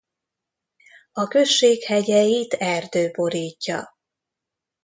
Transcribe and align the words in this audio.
A 1.11 1.27
község 1.27 1.83
hegyeit 1.83 2.53
erdő 2.53 3.11
borítja. 3.11 3.93